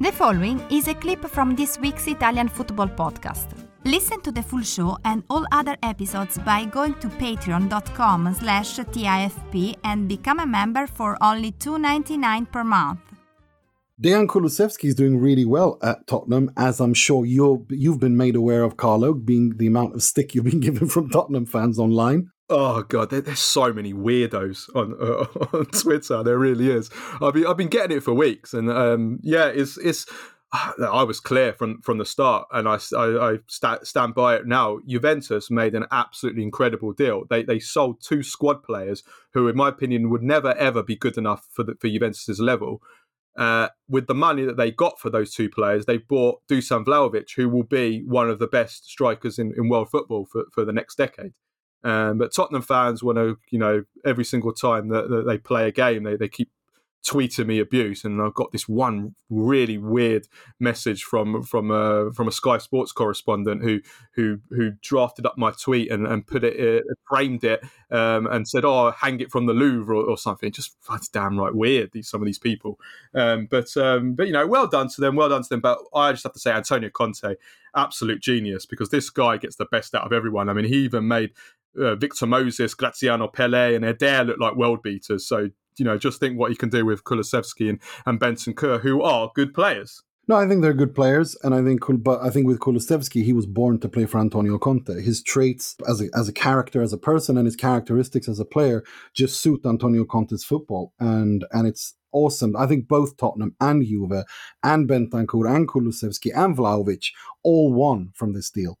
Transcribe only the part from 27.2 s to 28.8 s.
I've been I've been getting it for weeks, and